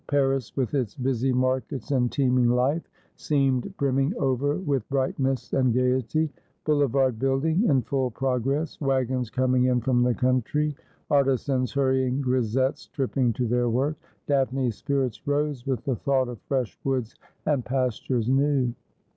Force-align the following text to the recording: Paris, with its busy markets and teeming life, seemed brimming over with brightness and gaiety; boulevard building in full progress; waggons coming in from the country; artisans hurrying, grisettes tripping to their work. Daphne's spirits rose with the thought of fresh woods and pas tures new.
Paris, 0.07 0.57
with 0.57 0.73
its 0.73 0.95
busy 0.95 1.31
markets 1.31 1.91
and 1.91 2.11
teeming 2.11 2.49
life, 2.49 2.89
seemed 3.17 3.71
brimming 3.77 4.11
over 4.17 4.55
with 4.57 4.89
brightness 4.89 5.53
and 5.53 5.75
gaiety; 5.75 6.27
boulevard 6.65 7.19
building 7.19 7.63
in 7.65 7.83
full 7.83 8.09
progress; 8.09 8.81
waggons 8.81 9.29
coming 9.29 9.65
in 9.65 9.79
from 9.79 10.01
the 10.01 10.15
country; 10.15 10.75
artisans 11.11 11.71
hurrying, 11.71 12.19
grisettes 12.19 12.87
tripping 12.91 13.31
to 13.31 13.45
their 13.47 13.69
work. 13.69 13.95
Daphne's 14.25 14.73
spirits 14.75 15.27
rose 15.27 15.67
with 15.67 15.83
the 15.83 15.95
thought 15.97 16.27
of 16.29 16.41
fresh 16.47 16.79
woods 16.83 17.13
and 17.45 17.63
pas 17.63 18.01
tures 18.01 18.27
new. 18.27 18.73